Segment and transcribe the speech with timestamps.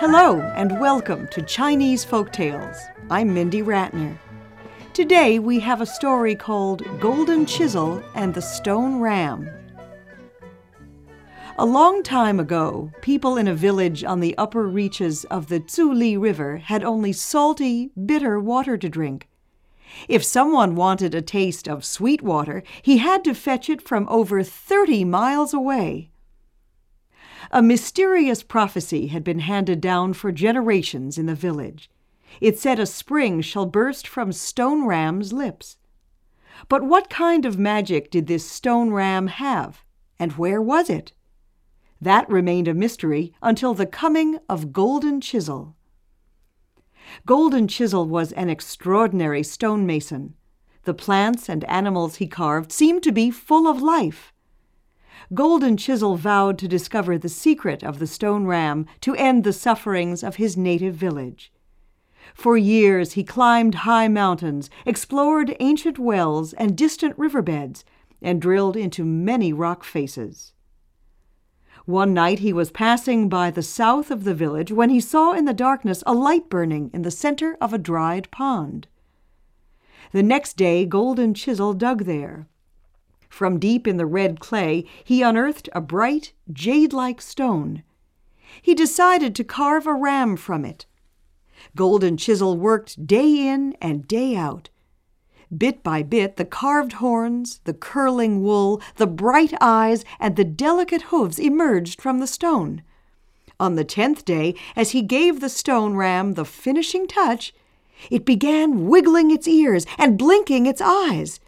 [0.00, 2.76] Hello, and welcome to Chinese Folk Tales.
[3.10, 4.16] I'm Mindy Ratner.
[4.92, 9.50] Today we have a story called Golden Chisel and the Stone Ram.
[11.58, 16.16] A long time ago, people in a village on the upper reaches of the Zuli
[16.16, 19.26] River had only salty, bitter water to drink.
[20.08, 24.44] If someone wanted a taste of sweet water, he had to fetch it from over
[24.44, 26.12] 30 miles away.
[27.50, 31.90] A mysterious prophecy had been handed down for generations in the village.
[32.40, 35.76] It said a spring shall burst from Stone Ram's lips.
[36.68, 39.82] But what kind of magic did this Stone Ram have,
[40.18, 41.12] and where was it?
[42.00, 45.74] That remained a mystery until the coming of Golden Chisel.
[47.24, 50.34] Golden Chisel was an extraordinary stonemason.
[50.84, 54.32] The plants and animals he carved seemed to be full of life.
[55.34, 60.22] Golden Chisel vowed to discover the secret of the stone ram to end the sufferings
[60.22, 61.52] of his native village.
[62.34, 67.84] For years he climbed high mountains, explored ancient wells and distant riverbeds,
[68.20, 70.52] and drilled into many rock faces.
[71.84, 75.46] One night he was passing by the south of the village when he saw in
[75.46, 78.88] the darkness a light burning in the center of a dried pond.
[80.12, 82.46] The next day Golden Chisel dug there.
[83.28, 87.82] From deep in the red clay, he unearthed a bright, jade like stone.
[88.62, 90.86] He decided to carve a ram from it.
[91.76, 94.70] Golden Chisel worked day in and day out.
[95.56, 101.02] Bit by bit, the carved horns, the curling wool, the bright eyes, and the delicate
[101.02, 102.82] hooves emerged from the stone.
[103.60, 107.54] On the tenth day, as he gave the stone ram the finishing touch,
[108.10, 111.40] it began wiggling its ears and blinking its eyes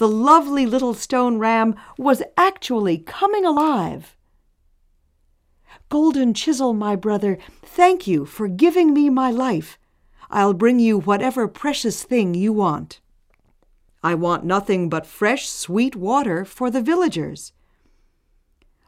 [0.00, 4.16] the lovely little stone ram was actually coming alive.
[5.90, 9.78] Golden Chisel, my brother, thank you for giving me my life.
[10.30, 12.98] I'll bring you whatever precious thing you want.
[14.02, 17.52] I want nothing but fresh, sweet water for the villagers.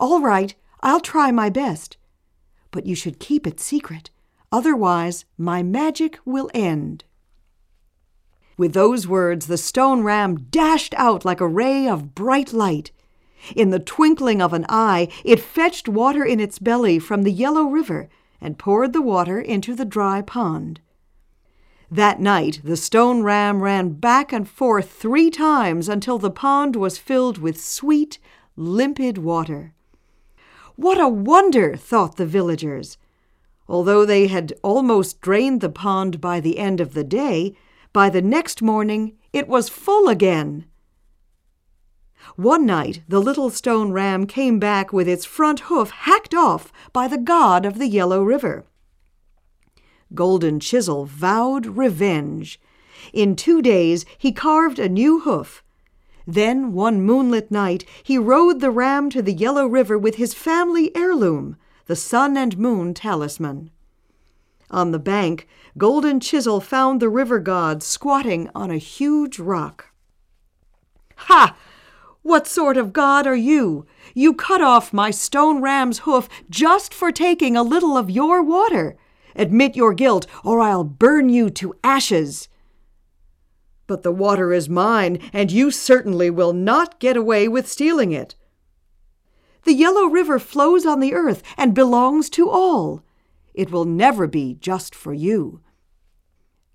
[0.00, 1.98] All right, I'll try my best.
[2.70, 4.08] But you should keep it secret,
[4.50, 7.04] otherwise, my magic will end.
[8.56, 12.92] With those words, the stone ram dashed out like a ray of bright light.
[13.56, 17.64] In the twinkling of an eye, it fetched water in its belly from the yellow
[17.64, 18.08] river
[18.40, 20.80] and poured the water into the dry pond.
[21.90, 26.98] That night, the stone ram ran back and forth three times until the pond was
[26.98, 28.18] filled with sweet,
[28.56, 29.74] limpid water.
[30.76, 32.98] What a wonder, thought the villagers.
[33.68, 37.54] Although they had almost drained the pond by the end of the day,
[37.94, 40.66] by the next morning, it was full again.
[42.34, 47.06] One night, the little stone ram came back with its front hoof hacked off by
[47.06, 48.66] the god of the Yellow River.
[50.12, 52.60] Golden Chisel vowed revenge.
[53.12, 55.62] In two days, he carved a new hoof.
[56.26, 60.90] Then, one moonlit night, he rode the ram to the Yellow River with his family
[60.96, 61.56] heirloom,
[61.86, 63.70] the sun and moon talisman.
[64.70, 69.92] On the bank, Golden Chisel found the river god squatting on a huge rock.
[71.16, 71.56] Ha!
[72.22, 73.86] What sort of god are you?
[74.14, 78.96] You cut off my stone ram's hoof just for taking a little of your water.
[79.36, 82.48] Admit your guilt, or I'll burn you to ashes.
[83.86, 88.34] But the water is mine, and you certainly will not get away with stealing it.
[89.64, 93.03] The Yellow River flows on the earth and belongs to all.
[93.54, 95.60] It will never be just for you.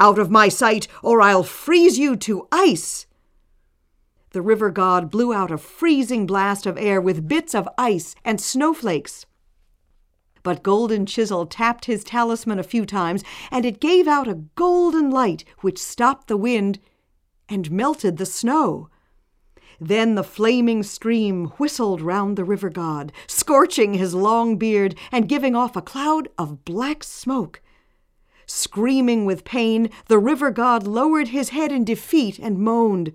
[0.00, 3.06] Out of my sight, or I'll freeze you to ice!
[4.30, 8.40] The river god blew out a freezing blast of air with bits of ice and
[8.40, 9.26] snowflakes.
[10.42, 15.10] But Golden Chisel tapped his talisman a few times, and it gave out a golden
[15.10, 16.80] light which stopped the wind
[17.48, 18.88] and melted the snow.
[19.84, 25.56] Then the flaming stream whistled round the river god, scorching his long beard and giving
[25.56, 27.60] off a cloud of black smoke.
[28.46, 33.12] Screaming with pain, the river god lowered his head in defeat and moaned,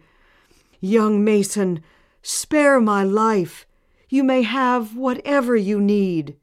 [0.81, 1.81] Young Mason,
[2.21, 3.65] spare my life.
[4.09, 6.35] You may have whatever you need.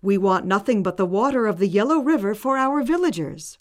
[0.00, 3.58] We want nothing but the water of the Yellow River for our villagers.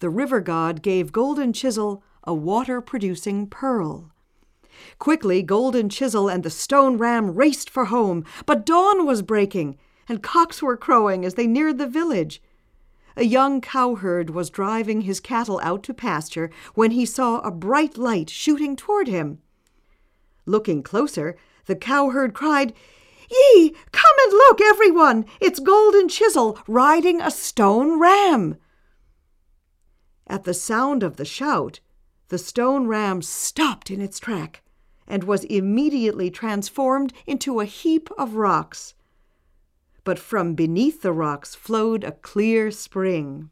[0.00, 4.10] The river god gave Golden Chisel a water producing pearl.
[4.98, 9.78] Quickly, Golden Chisel and the stone ram raced for home, but dawn was breaking,
[10.08, 12.42] and cocks were crowing as they neared the village.
[13.16, 17.96] A young cowherd was driving his cattle out to pasture when he saw a bright
[17.96, 19.38] light shooting toward him.
[20.44, 22.74] Looking closer, the cowherd cried,
[23.30, 25.24] Ye, come and look, everyone!
[25.40, 28.56] It's Golden Chisel riding a stone ram!
[30.28, 31.80] At the sound of the shout,
[32.28, 34.62] the stone ram stopped in its track
[35.06, 38.94] and was immediately transformed into a heap of rocks.
[40.04, 43.50] But from beneath the rocks flowed a clear spring.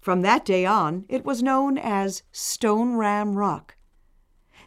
[0.00, 3.76] From that day on, it was known as Stone Ram Rock.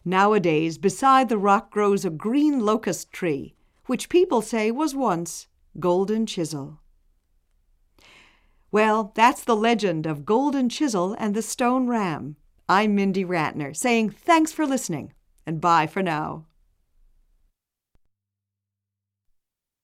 [0.03, 3.53] Nowadays, beside the rock grows a green locust tree,
[3.85, 5.47] which people say was once
[5.79, 6.79] Golden Chisel.
[8.71, 12.35] Well, that's the legend of Golden Chisel and the Stone Ram.
[12.69, 15.13] I'm Mindy Ratner saying thanks for listening
[15.45, 16.47] and bye for now.